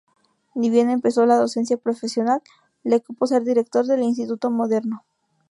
Ni 0.55 0.71
bien 0.71 0.89
empezó 0.89 1.27
la 1.27 1.35
docencia 1.35 1.77
profesional, 1.77 2.41
le 2.83 3.01
cupo 3.01 3.27
ser 3.27 3.43
director 3.43 3.85
del 3.85 4.01
Instituto 4.01 4.49
Moderno. 4.49 5.05